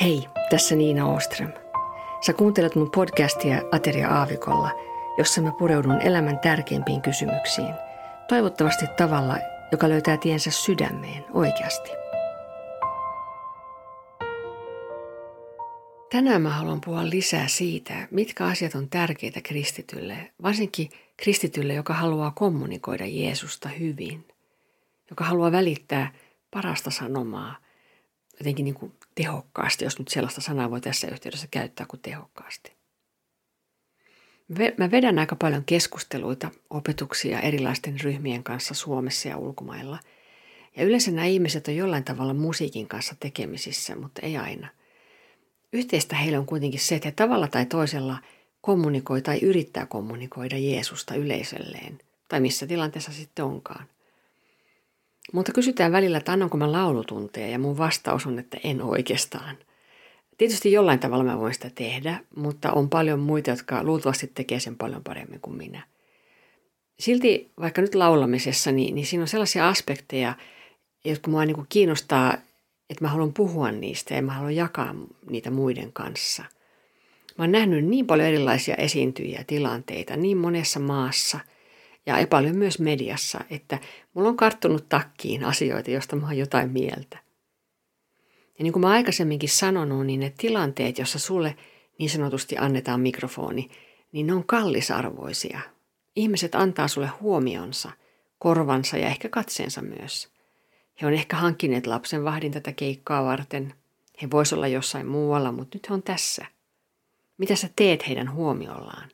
[0.00, 1.52] Hei, tässä Niina Oström.
[2.20, 4.70] Sä kuuntelet mun podcastia Ateria Aavikolla,
[5.18, 7.74] jossa mä pureudun elämän tärkeimpiin kysymyksiin.
[8.28, 9.36] Toivottavasti tavalla,
[9.72, 11.90] joka löytää tiensä sydämeen oikeasti.
[16.10, 22.32] Tänään mä haluan puhua lisää siitä, mitkä asiat on tärkeitä kristitylle, varsinkin kristitylle, joka haluaa
[22.34, 24.28] kommunikoida Jeesusta hyvin,
[25.10, 26.12] joka haluaa välittää
[26.50, 27.56] parasta sanomaa
[28.40, 32.72] jotenkin niin kuin tehokkaasti, jos nyt sellaista sanaa voi tässä yhteydessä käyttää kuin tehokkaasti.
[34.76, 39.98] Mä vedän aika paljon keskusteluita, opetuksia erilaisten ryhmien kanssa Suomessa ja ulkomailla.
[40.76, 44.68] Ja yleensä nämä ihmiset on jollain tavalla musiikin kanssa tekemisissä, mutta ei aina.
[45.72, 48.18] Yhteistä heille on kuitenkin se, että he tavalla tai toisella
[48.60, 53.86] kommunikoi tai yrittää kommunikoida Jeesusta yleisölleen, tai missä tilanteessa sitten onkaan.
[55.32, 59.56] Mutta kysytään välillä, että annanko mä laulutunteja ja mun vastaus on, että en oikeastaan.
[60.38, 64.76] Tietysti jollain tavalla mä voin sitä tehdä, mutta on paljon muita, jotka luultavasti tekee sen
[64.76, 65.82] paljon paremmin kuin minä.
[66.98, 70.34] Silti vaikka nyt laulamisessa, niin, niin siinä on sellaisia aspekteja,
[71.04, 72.34] jotka mua niin kiinnostaa,
[72.90, 74.94] että mä haluan puhua niistä ja mä haluan jakaa
[75.30, 76.44] niitä muiden kanssa.
[77.38, 81.40] Mä oon nähnyt niin paljon erilaisia esiintyjiä tilanteita niin monessa maassa–
[82.08, 83.78] ja paljon myös mediassa, että
[84.14, 87.18] mulla on karttunut takkiin asioita, joista mä oon jotain mieltä.
[88.58, 91.56] Ja niin kuin mä aikaisemminkin sanonut, niin ne tilanteet, jossa sulle
[91.98, 93.70] niin sanotusti annetaan mikrofoni,
[94.12, 95.60] niin ne on kallisarvoisia.
[96.16, 97.90] Ihmiset antaa sulle huomionsa,
[98.38, 100.28] korvansa ja ehkä katseensa myös.
[101.02, 103.74] He on ehkä hankkineet lapsen vahdin tätä keikkaa varten.
[104.22, 106.46] He vois olla jossain muualla, mutta nyt he on tässä.
[107.38, 109.10] Mitä sä teet heidän huomiollaan?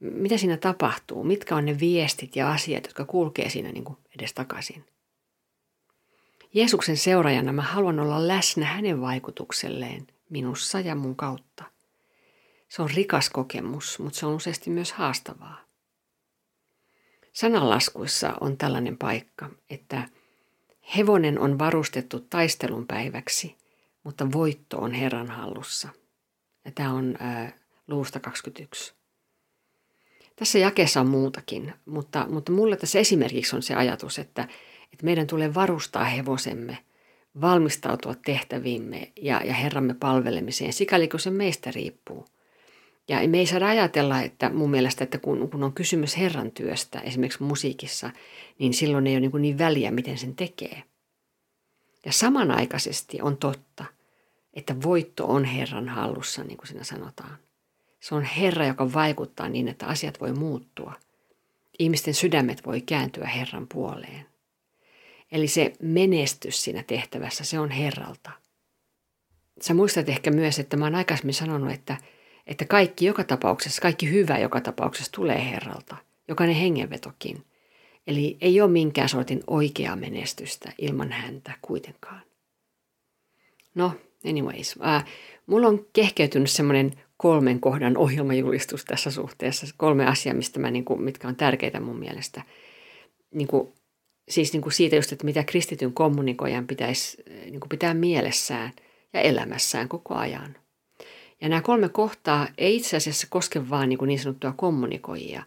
[0.00, 4.34] Mitä siinä tapahtuu, mitkä on ne viestit ja asiat, jotka kulkee siinä niin kuin edes
[4.34, 4.84] takaisin.
[6.54, 11.64] Jeesuksen seuraajana mä haluan olla läsnä hänen vaikutukselleen minussa ja mun kautta.
[12.68, 15.60] Se on rikas kokemus, mutta se on useasti myös haastavaa.
[17.32, 20.08] Sananlaskuissa on tällainen paikka, että
[20.96, 23.56] hevonen on varustettu taistelun päiväksi,
[24.04, 25.88] mutta voitto on Herran hallussa.
[26.64, 27.52] Ja tämä on ää,
[27.88, 28.94] luusta 21.
[30.36, 34.42] Tässä jakeessa on muutakin, mutta, mutta mulle tässä esimerkiksi on se ajatus, että,
[34.92, 36.78] että meidän tulee varustaa hevosemme,
[37.40, 42.26] valmistautua tehtäviimme ja, ja Herramme palvelemiseen, sikäli kun se meistä riippuu.
[43.08, 47.00] Ja me ei saada ajatella, että mun mielestä, että kun, kun on kysymys Herran työstä,
[47.00, 48.10] esimerkiksi musiikissa,
[48.58, 50.82] niin silloin ei ole niin, niin väliä, miten sen tekee.
[52.04, 53.84] Ja samanaikaisesti on totta,
[54.54, 57.38] että voitto on Herran hallussa, niin kuin siinä sanotaan.
[58.00, 60.92] Se on Herra, joka vaikuttaa niin, että asiat voi muuttua.
[61.78, 64.26] Ihmisten sydämet voi kääntyä Herran puoleen.
[65.32, 68.30] Eli se menestys siinä tehtävässä, se on Herralta.
[69.60, 71.96] Sä muistat ehkä myös, että mä oon aikaisemmin sanonut, että,
[72.46, 75.96] että kaikki joka tapauksessa, kaikki hyvä joka tapauksessa tulee Herralta.
[76.28, 77.44] Jokainen hengenvetokin.
[78.06, 82.22] Eli ei ole minkään sortin oikeaa menestystä ilman häntä kuitenkaan.
[83.74, 83.92] No,
[84.26, 84.74] anyways.
[84.86, 85.04] Äh,
[85.46, 89.66] mulla on kehkeytynyt semmoinen kolmen kohdan ohjelmajulistus tässä suhteessa.
[89.76, 92.42] Kolme asiaa, mistä mä, niin kuin, mitkä on tärkeitä mun mielestä.
[93.34, 93.72] Niin kuin,
[94.28, 98.72] siis niin kuin siitä just, että mitä kristityn kommunikoijan pitäisi niin kuin pitää mielessään
[99.12, 100.56] ja elämässään koko ajan.
[101.40, 105.42] Ja nämä kolme kohtaa ei itse asiassa koske vain niin, kuin niin sanottua kommunikoijia,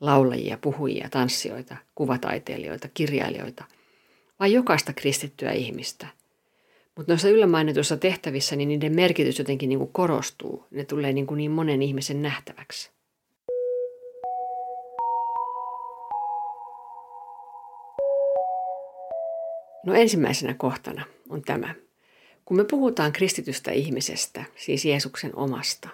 [0.00, 3.64] laulajia, puhujia, tanssijoita, kuvataiteilijoita, kirjailijoita,
[4.40, 6.06] vaan jokaista kristittyä ihmistä–
[7.00, 10.66] mutta noissa yllämainetuissa tehtävissä niin niiden merkitys jotenkin niin kuin korostuu.
[10.70, 12.90] Ne tulee niin, kuin niin monen ihmisen nähtäväksi.
[19.86, 21.74] No ensimmäisenä kohtana on tämä.
[22.44, 25.88] Kun me puhutaan kristitystä ihmisestä, siis Jeesuksen omasta,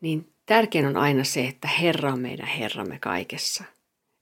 [0.00, 3.64] niin tärkein on aina se, että Herra on meidän Herramme kaikessa.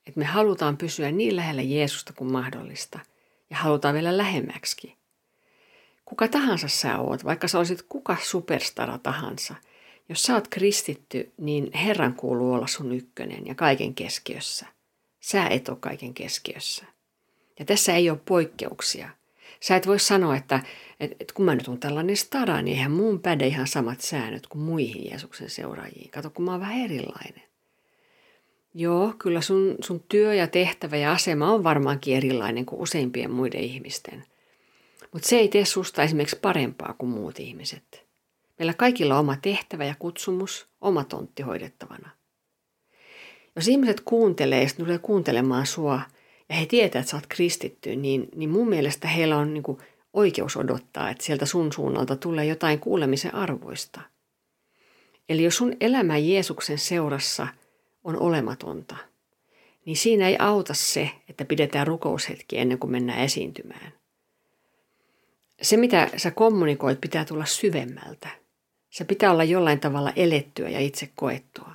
[0.07, 2.99] Että me halutaan pysyä niin lähellä Jeesusta kuin mahdollista
[3.51, 5.02] ja halutaan vielä lähemmäksi
[6.05, 9.55] kuka tahansa sä oot, vaikka sä olisit kuka superstara tahansa,
[10.09, 14.67] jos sä oot kristitty, niin Herran kuuluu olla sun ykkönen ja kaiken keskiössä.
[15.21, 16.85] Sä et ole kaiken keskiössä.
[17.59, 19.09] Ja tässä ei ole poikkeuksia.
[19.61, 20.61] Sä et voi sanoa, että,
[21.01, 24.47] että, että kun mä nyt on tällainen stara, niin eihän muun päde ihan samat säännöt
[24.47, 26.11] kuin muihin Jeesuksen seuraajiin.
[26.11, 27.43] Kato, kun mä oon vähän erilainen.
[28.75, 33.61] Joo, kyllä sun, sun työ ja tehtävä ja asema on varmaankin erilainen kuin useimpien muiden
[33.61, 34.25] ihmisten.
[35.13, 38.07] Mutta se ei tee susta esimerkiksi parempaa kuin muut ihmiset.
[38.59, 42.11] Meillä kaikilla on oma tehtävä ja kutsumus, oma tontti hoidettavana.
[43.57, 46.01] Jos ihmiset kuuntelee ja tulee kuuntelemaan sua
[46.49, 49.79] ja he tietävät, että sä oot kristitty, niin, niin mun mielestä heillä on niin kuin
[50.13, 54.01] oikeus odottaa, että sieltä sun suunnalta tulee jotain kuulemisen arvoista.
[55.29, 57.49] Eli jos sun elämä Jeesuksen seurassa
[58.05, 58.97] on olematonta,
[59.85, 63.93] niin siinä ei auta se, että pidetään rukoushetki ennen kuin mennään esiintymään.
[65.63, 68.29] Se, mitä sä kommunikoit, pitää tulla syvemmältä.
[68.91, 71.75] Se pitää olla jollain tavalla elettyä ja itse koettua.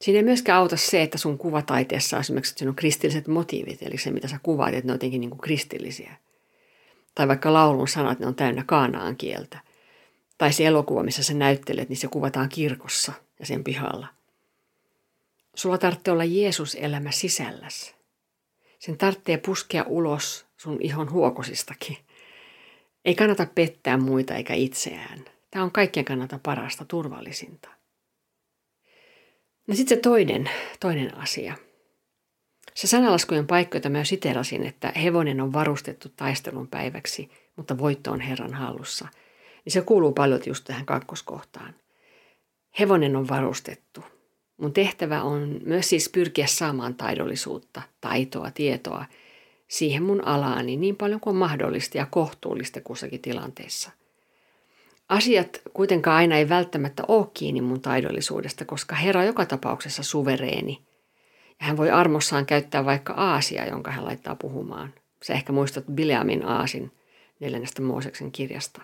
[0.00, 4.10] Siinä ei myöskään auta se, että sun kuvataiteessa on esimerkiksi on kristilliset motiivit, eli se
[4.10, 6.12] mitä sä kuvaat, että ne on jotenkin niin kuin kristillisiä.
[7.14, 9.58] Tai vaikka laulun sanat, ne on täynnä kaanaan kieltä.
[10.38, 14.06] Tai se elokuva, missä sä näyttelet, niin se kuvataan kirkossa ja sen pihalla.
[15.54, 17.94] Sulla tarvitsee olla Jeesus-elämä sisälläs.
[18.78, 21.96] Sen tarvitsee puskea ulos sun ihon huokosistakin.
[23.08, 25.24] Ei kannata pettää muita eikä itseään.
[25.50, 27.68] Tämä on kaikkien kannalta parasta, turvallisinta.
[29.66, 30.50] No sitten se toinen,
[30.80, 31.54] toinen asia.
[32.74, 38.20] Se sanalaskujen paikka, jota mä siterasin, että hevonen on varustettu taistelun päiväksi, mutta voitto on
[38.20, 39.08] Herran hallussa,
[39.64, 41.74] niin se kuuluu paljon just tähän kakkoskohtaan.
[42.78, 44.04] Hevonen on varustettu.
[44.56, 49.04] Mun tehtävä on myös siis pyrkiä saamaan taidollisuutta, taitoa, tietoa
[49.68, 53.90] siihen mun alaani niin paljon kuin mahdollista ja kohtuullista kussakin tilanteessa.
[55.08, 60.82] Asiat kuitenkaan aina ei välttämättä ole kiinni mun taidollisuudesta, koska Herra on joka tapauksessa suvereeni.
[61.60, 64.94] Ja hän voi armossaan käyttää vaikka aasia, jonka hän laittaa puhumaan.
[65.22, 66.92] Sä ehkä muistat Bileamin aasin
[67.40, 68.82] neljännestä Mooseksen kirjasta.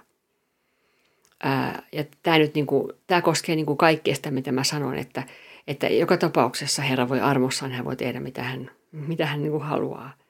[1.42, 5.22] Ää, ja tämä nyt niinku, tää koskee niinku kaikkea sitä, mitä mä sanon, että,
[5.66, 10.24] että joka tapauksessa Herra voi armossaan, hän voi tehdä mitä hän, mitä hän niinku haluaa.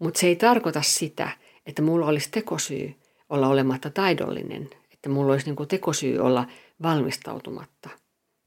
[0.00, 1.28] Mutta se ei tarkoita sitä,
[1.66, 2.94] että mulla olisi tekosyy
[3.28, 4.70] olla olematta taidollinen
[5.00, 6.46] että mulla olisi niin tekosyy olla
[6.82, 7.90] valmistautumatta.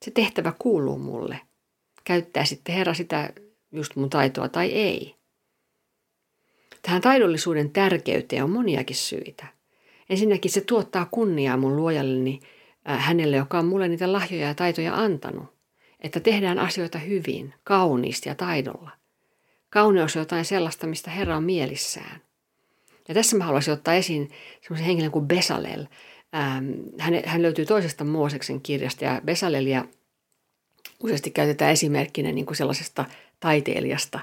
[0.05, 1.39] Se tehtävä kuuluu mulle.
[2.03, 3.33] Käyttää sitten Herra sitä
[3.71, 5.15] just mun taitoa tai ei.
[6.81, 9.47] Tähän taidollisuuden tärkeyteen on moniakin syitä.
[10.09, 12.39] Ensinnäkin se tuottaa kunniaa mun luojalleni
[12.89, 15.53] äh, hänelle, joka on mulle niitä lahjoja ja taitoja antanut.
[15.99, 18.91] Että tehdään asioita hyvin, kauniisti ja taidolla.
[19.73, 22.21] Kauneus on jotain sellaista, mistä Herra on mielissään.
[23.07, 24.31] Ja tässä mä haluaisin ottaa esiin
[24.61, 25.85] semmoisen henkilön kuin Besalel,
[26.35, 29.85] Ähm, hän, hän löytyy toisesta Mooseksen kirjasta ja Besalelia
[31.03, 33.05] useasti käytetään esimerkkinä niin kuin sellaisesta
[33.39, 34.19] taiteilijasta.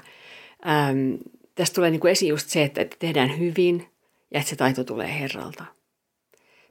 [0.67, 1.13] Ähm,
[1.55, 3.87] tästä tulee niin kuin esiin just se, että, että tehdään hyvin
[4.33, 5.65] ja että se taito tulee Herralta.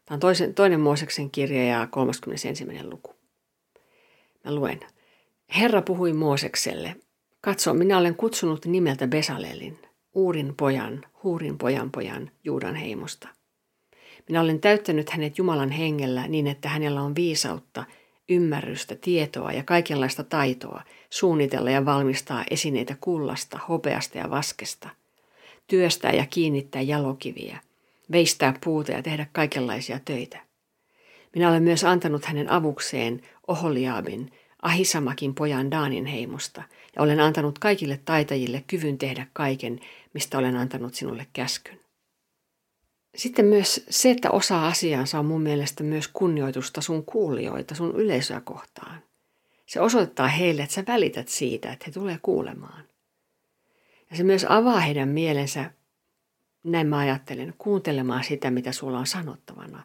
[0.05, 2.67] Tämä on toisen, toinen Mooseksen kirja ja 31.
[2.83, 3.15] luku.
[4.45, 4.81] Mä luen.
[5.57, 6.97] Herra puhui Moosekselle,
[7.41, 9.79] katso, minä olen kutsunut nimeltä Besalelin,
[10.15, 13.29] Uurin pojan, Huurin pojan pojan, Juudan heimosta–
[14.31, 17.85] minä olen täyttänyt hänet Jumalan hengellä niin, että hänellä on viisautta,
[18.29, 24.89] ymmärrystä, tietoa ja kaikenlaista taitoa suunnitella ja valmistaa esineitä kullasta, hopeasta ja vaskesta,
[25.67, 27.59] työstää ja kiinnittää jalokiviä,
[28.13, 30.41] veistää puuta ja tehdä kaikenlaisia töitä.
[31.35, 34.33] Minä olen myös antanut hänen avukseen Oholiaabin,
[34.63, 36.63] Ahisamakin pojan Daanin heimosta,
[36.97, 39.81] ja olen antanut kaikille taitajille kyvyn tehdä kaiken,
[40.15, 41.81] mistä olen antanut sinulle käskyn.
[43.15, 48.41] Sitten myös se, että osaa asiansa on mun mielestä myös kunnioitusta sun kuulijoita, sun yleisöä
[48.41, 49.03] kohtaan.
[49.67, 52.85] Se osoittaa heille, että sä välität siitä, että he tulee kuulemaan.
[54.11, 55.71] Ja se myös avaa heidän mielensä,
[56.65, 59.85] näin mä ajattelen, kuuntelemaan sitä, mitä sulla on sanottavana.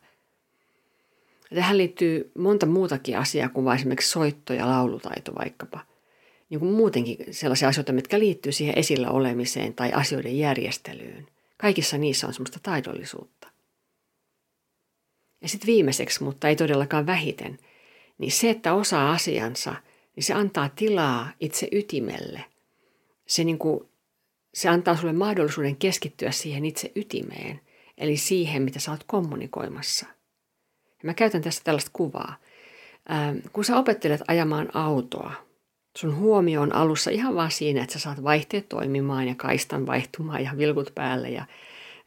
[1.51, 5.94] Ja tähän liittyy monta muutakin asiaa kuin esimerkiksi soitto ja laulutaito vaikkapa.
[6.49, 11.27] Niin kuin muutenkin sellaisia asioita, mitkä liittyy siihen esillä olemiseen tai asioiden järjestelyyn.
[11.57, 13.47] Kaikissa niissä on semmoista taidollisuutta.
[15.41, 17.59] Ja sitten viimeiseksi, mutta ei todellakaan vähiten,
[18.17, 19.75] niin se, että osaa asiansa,
[20.15, 22.45] niin se antaa tilaa itse ytimelle.
[23.27, 23.89] Se, niin kuin,
[24.53, 27.59] se antaa sulle mahdollisuuden keskittyä siihen itse ytimeen,
[27.97, 30.05] eli siihen, mitä sä oot kommunikoimassa.
[30.85, 32.35] Ja mä käytän tässä tällaista kuvaa.
[33.53, 35.44] Kun sä opettelet ajamaan autoa,
[35.97, 40.43] sun huomio on alussa ihan vaan siinä, että sä saat vaihteet toimimaan ja kaistan vaihtumaan
[40.43, 41.45] ja vilkut päälle ja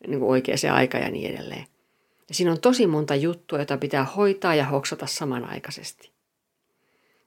[0.06, 1.66] niin kuin oikeaan aika ja niin edelleen.
[2.28, 6.10] Ja siinä on tosi monta juttua, jota pitää hoitaa ja hoksata samanaikaisesti.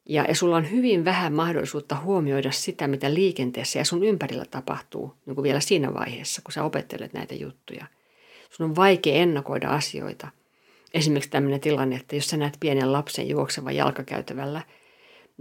[0.06, 5.16] Ja, ja sulla on hyvin vähän mahdollisuutta huomioida sitä, mitä liikenteessä ja sun ympärillä tapahtuu
[5.26, 7.86] niin kuin vielä siinä vaiheessa, kun sä opettelet näitä juttuja.
[8.50, 10.28] Sun on vaikea ennakoida asioita.
[10.94, 14.62] Esimerkiksi tämmöinen tilanne, että jos sä näet pienen lapsen juoksevan jalkakäytävällä–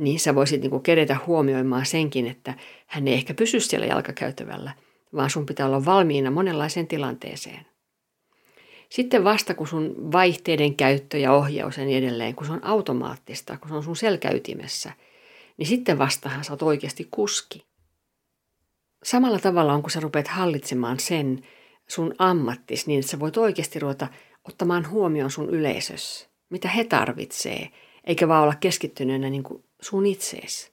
[0.00, 2.54] niin sä voisit niin kuin kerätä huomioimaan senkin, että
[2.87, 4.73] hän ei ehkä pysy siellä jalkakäytävällä,
[5.14, 7.66] vaan sun pitää olla valmiina monenlaiseen tilanteeseen.
[8.88, 13.57] Sitten vasta kun sun vaihteiden käyttö ja ohjaus ja niin edelleen, kun se on automaattista,
[13.57, 14.92] kun se on sun selkäytimessä,
[15.57, 17.64] niin sitten vastahan sä oot oikeasti kuski.
[19.02, 21.42] Samalla tavalla on, kun sä rupeat hallitsemaan sen
[21.88, 24.09] sun ammattis niin, että sä voit oikeasti ruveta
[24.49, 27.71] ottamaan huomioon sun yleisössä, mitä he tarvitsee,
[28.04, 30.70] eikä vaan olla keskittyneenä niin kuin sun itseesi.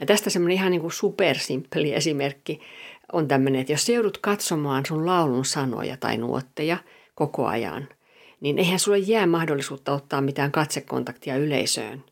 [0.00, 2.60] Ja tästä semmoinen ihan niin kuin supersimppeli esimerkki
[3.12, 6.78] on tämmöinen, että jos sä joudut katsomaan sun laulun sanoja tai nuotteja
[7.14, 7.88] koko ajan,
[8.40, 12.04] niin eihän sulle jää mahdollisuutta ottaa mitään katsekontaktia yleisöön,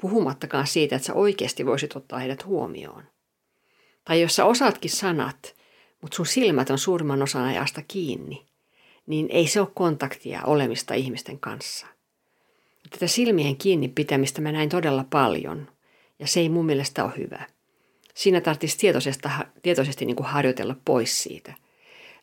[0.00, 3.02] puhumattakaan siitä, että sä oikeasti voisit ottaa heidät huomioon.
[4.04, 5.54] Tai jos sä osaatkin sanat,
[6.02, 8.46] mutta sun silmät on suurimman osan ajasta kiinni,
[9.06, 11.86] niin ei se ole kontaktia olemista ihmisten kanssa.
[12.90, 15.68] Tätä silmien kiinni pitämistä mä näin todella paljon,
[16.18, 17.46] ja se ei mun mielestä ole hyvä.
[18.14, 19.28] Siinä tarvitsisi tietoisesti,
[19.62, 21.54] tietoisesti niin kuin harjoitella pois siitä.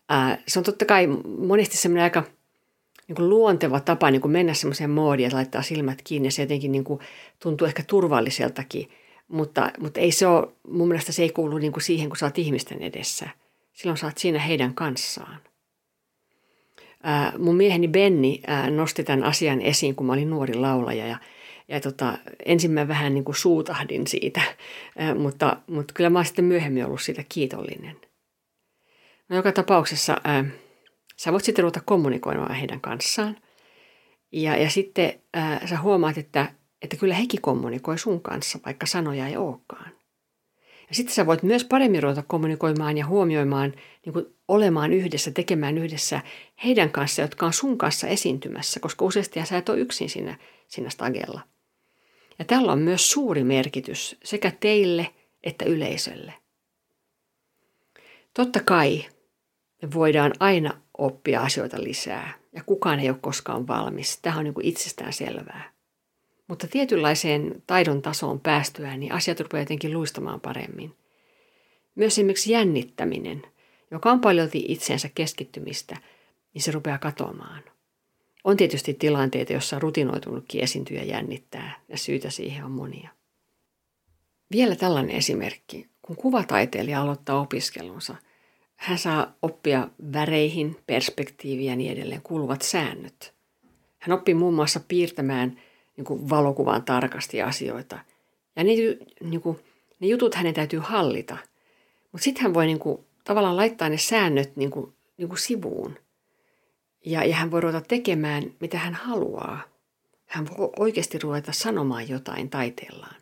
[0.09, 2.23] Ää, se on totta kai monesti semmoinen aika
[3.07, 6.31] niin kuin luonteva tapa niin kuin mennä semmoiseen moodiin, että laittaa silmät kiinni.
[6.31, 6.99] Se jotenkin niin kuin
[7.39, 8.89] tuntuu ehkä turvalliseltakin,
[9.27, 12.25] mutta, mutta ei se ole, mun mielestä se ei kuulu niin kuin siihen, kun sä
[12.25, 13.29] oot ihmisten edessä.
[13.73, 15.39] Silloin sä oot siinä heidän kanssaan.
[17.37, 18.41] Mun mieheni Benni
[18.75, 21.17] nosti tämän asian esiin, kun mä olin nuori laulaja ja,
[21.67, 24.41] ja tota, ensin mä vähän niin kuin suutahdin siitä,
[25.19, 27.95] mutta, mutta kyllä mä oon sitten myöhemmin ollut siitä kiitollinen.
[29.29, 30.45] No, joka tapauksessa ää,
[31.17, 33.37] sä voit sitten ruveta kommunikoimaan heidän kanssaan
[34.31, 39.27] ja, ja sitten ää, sä huomaat, että, että kyllä hekin kommunikoi sun kanssa, vaikka sanoja
[39.27, 39.91] ei olekaan.
[40.89, 43.73] Ja sitten sä voit myös paremmin ruveta kommunikoimaan ja huomioimaan,
[44.05, 46.21] niin kuin olemaan yhdessä, tekemään yhdessä
[46.63, 50.89] heidän kanssa, jotka on sun kanssa esiintymässä, koska useasti sä et ole yksin siinä, siinä
[50.89, 51.41] stagella.
[52.39, 55.09] Ja tällä on myös suuri merkitys sekä teille
[55.43, 56.33] että yleisölle.
[58.33, 59.05] Totta kai
[59.81, 64.19] me voidaan aina oppia asioita lisää ja kukaan ei ole koskaan valmis.
[64.21, 65.73] Tämä on niin kuin itsestään selvää.
[66.47, 70.95] Mutta tietynlaiseen taidon tasoon päästyään, niin asiat rupeaa jotenkin luistamaan paremmin.
[71.95, 73.41] Myös esimerkiksi jännittäminen,
[73.93, 75.97] joka on paljon itseensä keskittymistä,
[76.53, 77.63] niin se rupeaa katoamaan.
[78.43, 83.09] On tietysti tilanteita, joissa rutinoitunutkin esiintyjä jännittää, ja syitä siihen on monia.
[84.51, 85.87] Vielä tällainen esimerkki.
[86.01, 88.15] Kun kuvataiteilija aloittaa opiskelunsa,
[88.75, 93.33] hän saa oppia väreihin, perspektiiviin ja niin edelleen kuuluvat säännöt.
[93.99, 95.57] Hän oppii muun muassa piirtämään–
[95.97, 97.99] niin kuin valokuvan tarkasti asioita.
[98.55, 98.71] Ja ne,
[99.23, 99.59] niin kuin,
[99.99, 101.37] ne jutut hänen täytyy hallita.
[102.11, 105.97] Mutta sitten hän voi niin kuin, tavallaan laittaa ne säännöt niin kuin, niin kuin sivuun.
[107.05, 109.61] Ja, ja hän voi ruveta tekemään, mitä hän haluaa.
[110.25, 113.15] Hän voi oikeasti ruveta sanomaan jotain taiteellaan.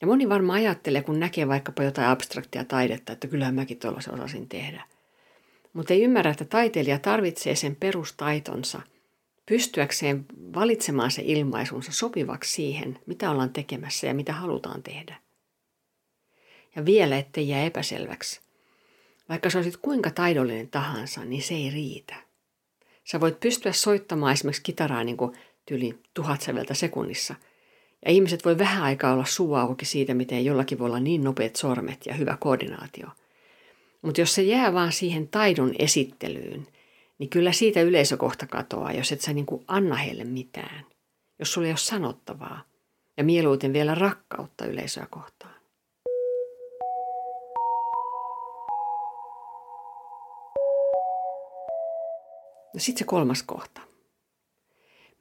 [0.00, 4.48] Ja moni varmaan ajattelee, kun näkee vaikkapa jotain abstraktia taidetta, että kyllähän mäkin tuollaisen osasin
[4.48, 4.84] tehdä.
[5.72, 8.82] Mutta ei ymmärrä, että taiteilija tarvitsee sen perustaitonsa–
[9.46, 15.16] pystyäkseen valitsemaan se ilmaisunsa sopivaksi siihen, mitä ollaan tekemässä ja mitä halutaan tehdä.
[16.76, 18.40] Ja vielä, ettei jää epäselväksi.
[19.28, 22.14] Vaikka sä olisit kuinka taidollinen tahansa, niin se ei riitä.
[23.04, 27.34] Sä voit pystyä soittamaan esimerkiksi kitaraa niin kuin tyli tuhat säveltä sekunnissa.
[28.04, 31.56] Ja ihmiset voi vähän aikaa olla suu auki siitä, miten jollakin voi olla niin nopeat
[31.56, 33.08] sormet ja hyvä koordinaatio.
[34.02, 36.66] Mutta jos se jää vaan siihen taidon esittelyyn,
[37.18, 40.86] niin kyllä siitä yleisökohta katoaa, jos et sä niin kuin anna heille mitään.
[41.38, 42.64] Jos sulla ei ole sanottavaa.
[43.16, 45.33] Ja mieluiten vielä rakkautta yleisöä kohtaan.
[52.74, 53.80] No sitten se kolmas kohta.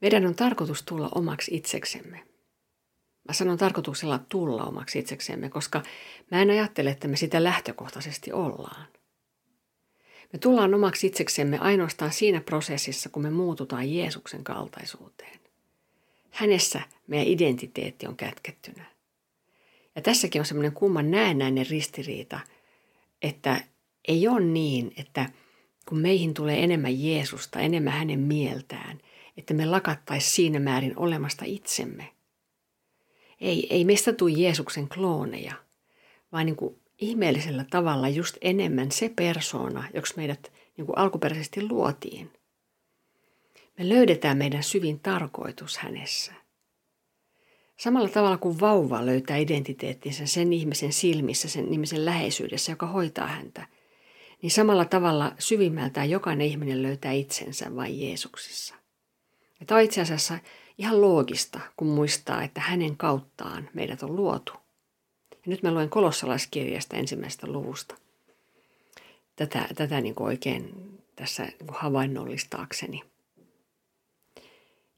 [0.01, 2.23] Meidän on tarkoitus tulla omaksi itseksemme.
[3.27, 5.83] Mä sanon tarkoituksella tulla omaksi itseksemme, koska
[6.31, 8.87] mä en ajattele, että me sitä lähtökohtaisesti ollaan.
[10.33, 15.39] Me tullaan omaksi itseksemme ainoastaan siinä prosessissa, kun me muututaan Jeesuksen kaltaisuuteen.
[16.31, 18.85] Hänessä meidän identiteetti on kätkettynä.
[19.95, 22.39] Ja tässäkin on semmoinen kumman näennäinen ristiriita,
[23.21, 23.61] että
[24.07, 25.29] ei ole niin, että
[25.85, 28.99] kun meihin tulee enemmän Jeesusta, enemmän hänen mieltään,
[29.37, 32.09] että me lakattaisi siinä määrin olemasta itsemme.
[33.41, 35.53] Ei, ei meistä tule Jeesuksen klooneja,
[36.31, 42.31] vaan niin kuin ihmeellisellä tavalla just enemmän se persoona, joksi meidät niin kuin alkuperäisesti luotiin.
[43.77, 46.33] Me löydetään meidän syvin tarkoitus hänessä.
[47.77, 53.67] Samalla tavalla kuin vauva löytää identiteettinsä sen ihmisen silmissä, sen ihmisen läheisyydessä, joka hoitaa häntä,
[54.43, 58.75] niin samalla tavalla syvimmältään jokainen ihminen löytää itsensä vain Jeesuksissa.
[59.59, 60.39] Ja tämä on itse asiassa
[60.77, 64.53] ihan loogista, kun muistaa, että hänen kauttaan meidät on luotu.
[65.31, 67.95] Ja nyt mä luen kolossalaiskirjasta ensimmäisestä luvusta.
[69.35, 70.71] Tätä, tätä niin kuin oikein
[71.15, 73.03] tässä niin kuin havainnollistaakseni.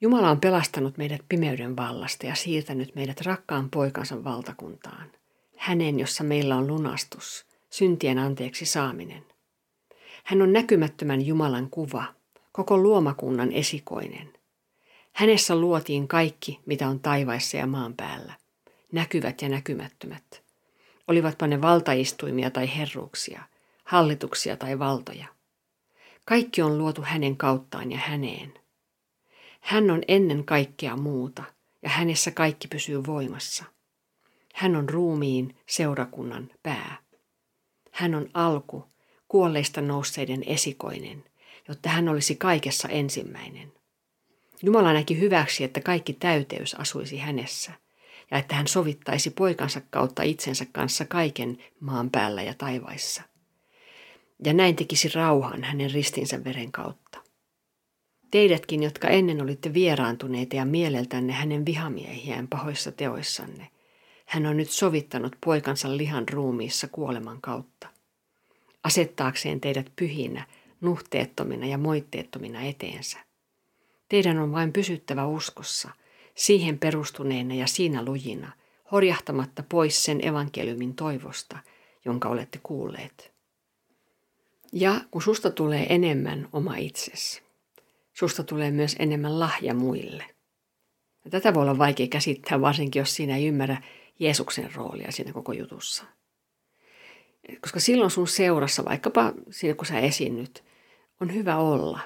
[0.02, 5.12] Jumala on pelastanut meidät pimeyden vallasta ja siirtänyt meidät rakkaan poikansa valtakuntaan.
[5.58, 9.35] Hänen, jossa meillä on lunastus, syntien anteeksi saaminen.
[10.25, 12.03] Hän on näkymättömän Jumalan kuva,
[12.51, 14.34] koko luomakunnan esikoinen.
[15.13, 18.34] Hänessä luotiin kaikki, mitä on taivaissa ja maan päällä,
[18.91, 20.44] näkyvät ja näkymättömät.
[21.08, 23.44] Olivatpa ne valtaistuimia tai herruuksia,
[23.84, 25.27] hallituksia tai valtoja.
[26.25, 28.53] Kaikki on luotu hänen kauttaan ja häneen.
[29.60, 31.44] Hän on ennen kaikkea muuta,
[31.84, 33.65] ja hänessä kaikki pysyy voimassa.
[34.53, 36.98] Hän on ruumiin seurakunnan pää.
[37.91, 38.95] Hän on alku,
[39.27, 41.24] kuolleista nousseiden esikoinen,
[41.67, 43.74] jotta hän olisi kaikessa ensimmäinen.
[44.63, 47.72] Jumala näki hyväksi, että kaikki täyteys asuisi hänessä
[48.32, 53.22] ja että hän sovittaisi poikansa kautta itsensä kanssa kaiken maan päällä ja taivaissa.
[54.46, 57.20] Ja näin tekisi rauhan hänen ristinsä veren kautta.
[58.32, 63.67] Teidätkin, jotka ennen olitte vieraantuneita ja mieleltänne hänen vihamiehiään pahoissa teoissanne,
[64.25, 67.95] hän on nyt sovittanut poikansa lihan ruumiissa kuoleman kautta.
[68.86, 70.48] Asettaakseen teidät pyhinä,
[70.82, 73.18] nuhteettomina ja moitteettomina eteensä.
[74.10, 75.89] Teidän on vain pysyttävä uskossa,
[76.36, 78.51] siihen perustuneena ja siinä lujina,
[78.92, 81.58] horjahtamatta pois sen evankeliumin toivosta,
[82.06, 83.32] jonka olette kuulleet.
[84.74, 87.42] Ja kun susta tulee enemmän oma itsesi,
[88.13, 90.25] susta tulee myös enemmän lahja muille.
[91.25, 93.82] Ja tätä voi olla vaikea käsittää, varsinkin jos siinä ei ymmärrä
[94.20, 96.06] Jeesuksen roolia siinä koko jutussa.
[97.62, 100.64] Koska silloin sun seurassa, vaikkapa siinä kun sä esiinnyt,
[101.22, 102.00] on hyvä olla.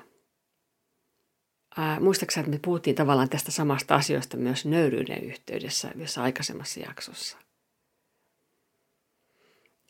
[1.77, 2.00] Ää,
[2.39, 7.38] että me puhuttiin tavallaan tästä samasta asioista myös nöyryyden yhteydessä jossa aikaisemmassa jaksossa.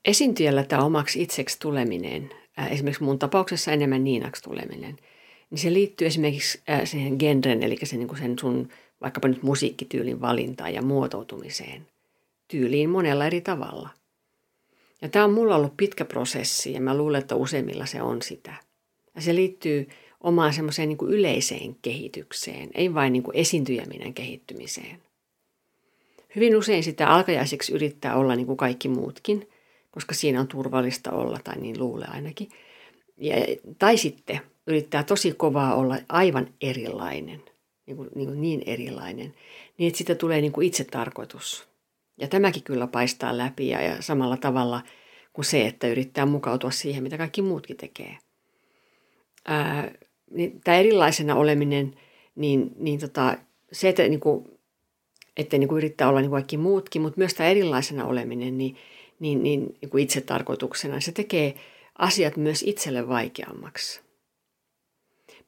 [0.06, 2.30] Esiintyjällä tämä omaksi itseksi tuleminen,
[2.70, 4.98] esimerkiksi mun tapauksessa enemmän niinaksi tuleminen,
[5.50, 8.70] niin se liittyy esimerkiksi siihen genren, eli sen, niin sen sun
[9.02, 11.88] vaikkapa nyt musiikkityylin valintaan ja muotoutumiseen–
[12.50, 13.90] tyyliin monella eri tavalla.
[15.02, 18.54] Ja tämä on mulla ollut pitkä prosessi ja mä luulen, että useimmilla se on sitä.
[19.16, 19.88] Ja se liittyy
[20.22, 25.02] omaan semmoiseen niin kuin yleiseen kehitykseen, ei vain niin kuin esiintyjäminen kehittymiseen.
[26.36, 29.50] Hyvin usein sitä alkajaiseksi yrittää olla niin kuin kaikki muutkin,
[29.92, 32.50] koska siinä on turvallista olla, tai niin luulee ainakin.
[33.18, 33.36] Ja,
[33.80, 37.44] tai sitten yrittää tosi kovaa olla aivan erilainen,
[37.86, 39.34] niin, kuin, niin, kuin niin erilainen,
[39.78, 41.68] niin että siitä tulee niin kuin itsetarkoitus.
[42.18, 44.82] Ja tämäkin kyllä paistaa läpi ja, ja samalla tavalla
[45.40, 48.18] kuin se, että yrittää mukautua siihen, mitä kaikki muutkin tekee.
[49.46, 49.92] Ää,
[50.32, 51.96] niin tämä erilaisena oleminen,
[52.36, 53.38] niin, niin tota,
[53.72, 54.60] se, että, niin kuin,
[55.38, 58.78] että niin kuin yrittää olla niin kuin kaikki muutkin, mutta myös tämä erilaisena oleminen, niin,
[59.20, 61.56] niin, niin, niin kuin itse tarkoituksena, se tekee
[61.98, 64.02] asiat myös itselle vaikeammaksi.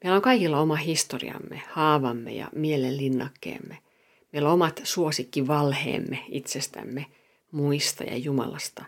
[0.04, 3.78] Meillä on kaikilla oma historiamme, haavamme ja mielenlinnakkeemme–
[4.32, 7.06] Meillä on omat suosikkivalheemme itsestämme,
[7.52, 8.86] muista ja Jumalasta,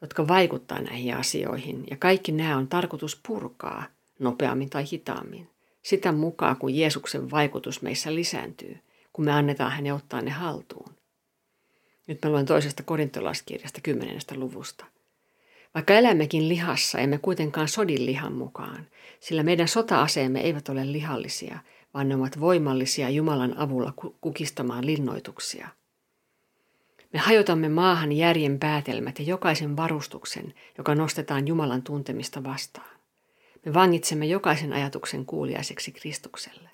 [0.00, 1.84] jotka vaikuttaa näihin asioihin.
[1.90, 3.84] Ja kaikki nämä on tarkoitus purkaa
[4.18, 5.48] nopeammin tai hitaammin.
[5.82, 8.78] Sitä mukaan, kun Jeesuksen vaikutus meissä lisääntyy,
[9.12, 10.94] kun me annetaan hänen ottaa ne haltuun.
[12.06, 14.84] Nyt mä luen toisesta korintolaiskirjasta kymmenestä luvusta.
[15.74, 18.86] Vaikka elämmekin lihassa, emme kuitenkaan sodin lihan mukaan,
[19.20, 21.58] sillä meidän sota-aseemme eivät ole lihallisia–
[21.96, 25.68] vaan ne ovat voimallisia Jumalan avulla kukistamaan linnoituksia.
[27.16, 32.96] Me hajotamme maahan järjen päätelmät ja jokaisen varustuksen, joka nostetaan Jumalan tuntemista vastaan.
[33.64, 36.70] Me vangitsemme jokaisen ajatuksen kuuliaiseksi Kristukselle.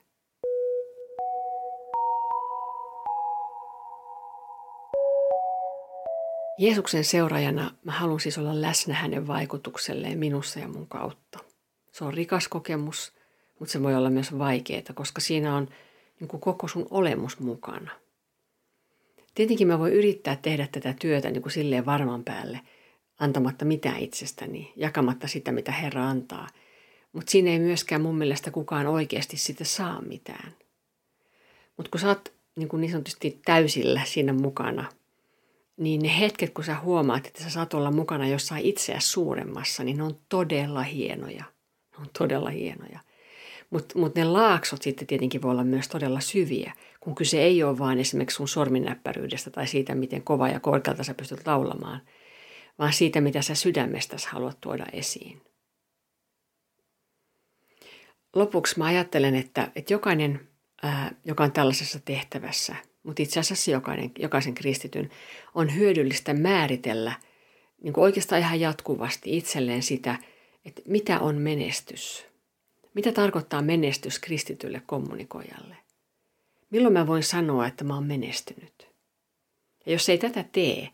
[6.59, 11.39] Jeesuksen seuraajana mä haluan siis olla läsnä hänen vaikutukselleen minussa ja mun kautta.
[11.93, 13.13] Se on rikas kokemus–
[13.59, 15.69] mutta se voi olla myös vaikeaa, koska siinä on
[16.21, 18.02] niin kuin koko sun olemus mukana.
[19.35, 22.61] Tietenkin mä voin yrittää tehdä tätä työtä niin kuin silleen varman päälle,
[23.19, 26.49] antamatta mitään itsestäni, jakamatta sitä, mitä Herra antaa.
[27.13, 30.53] Mutta siinä ei myöskään mun mielestä kukaan oikeasti sitä saa mitään.
[31.77, 34.85] Mutta kun sä oot niin, kuin niin sanotusti täysillä siinä mukana,
[35.77, 39.97] niin ne hetket, kun sä huomaat, että sä saat olla mukana jossain itseäsi suuremmassa, niin
[39.97, 41.45] ne on todella hienoja.
[41.93, 43.01] Ne on todella hienoja.
[43.71, 47.79] Mutta mut ne laaksot sitten tietenkin voi olla myös todella syviä, kun kyse ei ole
[47.79, 52.03] vain esimerkiksi sun sorminnäppäryydestä tai siitä, miten kova ja korkealta sä pystyt laulamaan,
[52.79, 55.43] vaan siitä, mitä sä sydämestäsi haluat tuoda esiin.
[58.37, 60.49] Lopuksi mä ajattelen, että, että jokainen,
[60.83, 65.11] ää, joka on tällaisessa tehtävässä, mutta itse asiassa jokainen, jokaisen kristityn,
[65.55, 67.13] on hyödyllistä määritellä
[67.83, 70.19] niin kuin oikeastaan ihan jatkuvasti itselleen sitä,
[70.65, 72.27] että mitä on menestys–
[72.95, 75.77] mitä tarkoittaa menestys kristitylle kommunikoijalle?
[76.73, 78.89] Milloin mä voin sanoa, että mä oon menestynyt?
[79.87, 80.89] Ja jos ei tätä tee,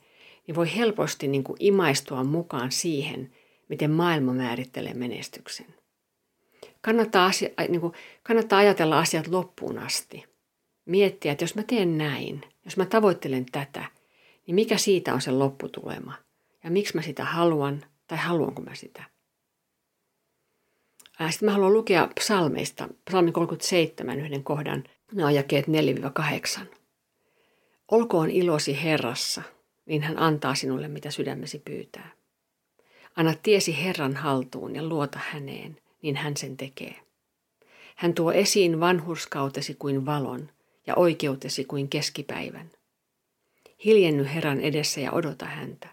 [0.47, 3.33] niin voi helposti niin kuin imaistua mukaan siihen,
[3.69, 5.67] miten maailma määrittelee menestyksen.
[6.81, 10.25] Kannattaa, asia, niin kuin, kannattaa ajatella asiat loppuun asti.
[10.85, 13.85] Miettiä, että jos mä teen näin, jos mä tavoittelen tätä,
[14.47, 16.14] niin mikä siitä on se lopputulema?
[16.64, 19.05] Ja miksi mä sitä haluan, tai haluanko mä sitä?
[21.31, 25.66] Sitten mä haluan lukea psalmeista, psalmi 37, yhden kohdan, ne on jakeet
[26.61, 26.61] 4-8.
[27.90, 29.42] Olkoon ilosi Herrassa,
[29.87, 32.11] niin hän antaa sinulle, mitä sydämesi pyytää.
[33.16, 36.94] Anna tiesi Herran haltuun ja luota häneen, niin hän sen tekee.
[37.97, 40.49] Hän tuo esiin vanhurskautesi kuin valon
[40.87, 42.71] ja oikeutesi kuin keskipäivän.
[43.85, 45.88] Hiljenny Herran edessä ja odota häntä.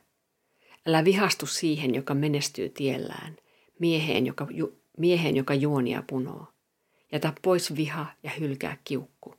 [0.86, 3.38] Älä vihastu siihen, joka menestyy tiellään,
[3.80, 6.48] mieheen, joka, ju, mieheen, joka juonia punoo.
[7.12, 9.36] Jätä pois viha ja hylkää kiukku.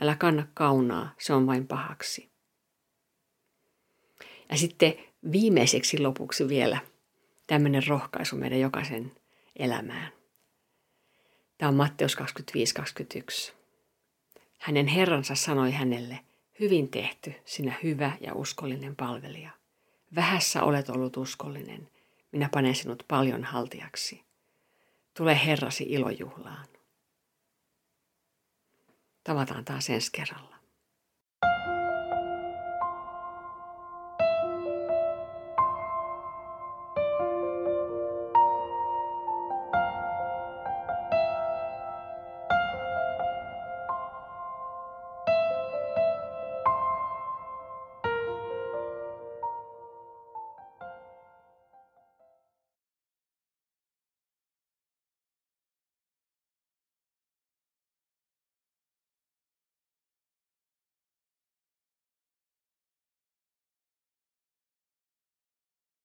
[0.00, 2.30] Älä kanna kaunaa, se on vain pahaksi.
[4.50, 4.94] Ja sitten
[5.32, 6.78] viimeiseksi lopuksi vielä
[7.46, 9.12] tämmöinen rohkaisu meidän jokaisen
[9.56, 10.12] elämään.
[11.58, 13.52] Tämä on Matteus 25-21.
[14.58, 16.20] Hänen herransa sanoi hänelle,
[16.60, 19.50] hyvin tehty, sinä hyvä ja uskollinen palvelija.
[20.14, 21.88] Vähässä olet ollut uskollinen,
[22.32, 24.22] minä panen sinut paljon haltiaksi.
[25.16, 26.66] Tule Herrasi ilojuhlaan.
[29.26, 30.55] Tavataan taas ensi kerralla.